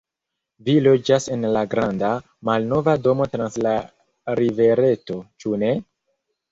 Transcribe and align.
Vi 0.69 0.73
loĝas 0.85 1.27
en 1.35 1.45
la 1.57 1.63
granda, 1.75 2.09
malnova 2.51 2.97
domo 3.09 3.31
trans 3.37 3.61
la 3.69 3.77
rivereto, 4.43 5.25
ĉu 5.45 5.59
ne? 5.65 5.73